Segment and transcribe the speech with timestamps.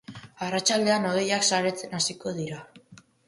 [0.45, 2.63] Arratsaldean, hodeiak saretzen hasiko dira.